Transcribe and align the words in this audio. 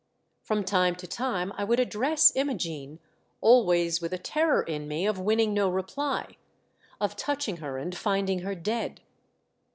From 0.41 0.63
time 0.63 0.95
to 0.95 1.05
time 1.05 1.53
I 1.57 1.63
would 1.63 1.79
address 1.79 2.31
Imogene, 2.35 2.97
always 3.39 4.01
with 4.01 4.11
a 4.13 4.17
terror 4.17 4.63
in 4.63 4.87
me 4.87 5.05
of 5.05 5.17
T 5.17 5.19
AM 5.21 5.25
ALONE. 5.27 5.27
505 5.27 5.27
winning 5.27 5.53
no 5.53 5.69
reply, 5.69 6.37
of 6.99 7.15
touching 7.15 7.57
her 7.57 7.77
and 7.77 7.95
finding 7.95 8.39
her 8.39 8.55
dead. 8.55 9.01